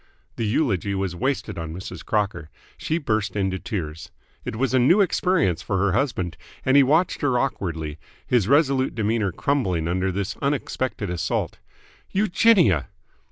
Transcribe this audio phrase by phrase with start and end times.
[0.35, 2.03] The eulogy was wasted on Mrs.
[2.03, 2.49] Crocker.
[2.75, 4.09] She burst into tears.
[4.43, 8.95] It was a new experience for her husband, and he watched her awkwardly, his resolute
[8.95, 11.59] demeanour crumbling under this unexpected assault.
[12.09, 12.87] "Eugenia!"